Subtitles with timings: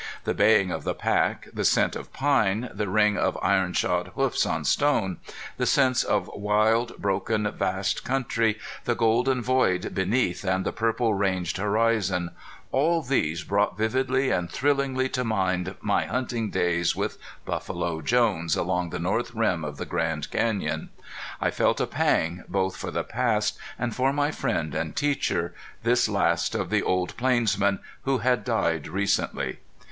[0.23, 4.47] The baying of the pack, the scent of pine, the ring of iron shod hoofs
[4.47, 5.17] on stone,
[5.57, 11.57] the sense of wild, broken, vast country, the golden void beneath and the purple ranged
[11.57, 12.31] horizon
[12.71, 18.89] all these brought vividly and thrillingly to mind my hunting days with Buffalo Jones along
[18.89, 20.89] the north rim of the Grand Canyon.
[21.39, 26.09] I felt a pang, both for the past, and for my friend and teacher, this
[26.09, 29.59] last of the old plainsmen who had died recently.